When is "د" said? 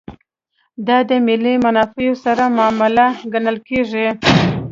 1.09-1.11